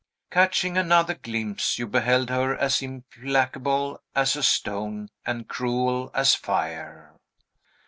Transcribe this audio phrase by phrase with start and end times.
[0.31, 7.13] Catching another glimpse, you beheld her as implacable as a stone and cruel as fire.